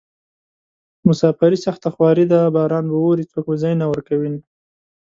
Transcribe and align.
مساپري 1.07 1.57
سخته 1.65 1.87
خواري 1.93 2.25
ده 2.31 2.39
باران 2.55 2.85
به 2.91 2.97
اوري 3.03 3.25
څوک 3.31 3.45
به 3.49 3.55
ځای 3.61 3.73
نه 3.81 3.85
ورکوينه 3.91 4.39